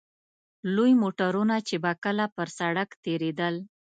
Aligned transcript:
لوی 0.75 0.91
موټرونه 1.01 1.55
چې 1.67 1.75
به 1.83 1.91
کله 2.03 2.25
پر 2.35 2.47
سړک 2.59 2.89
تېرېدل. 3.03 3.55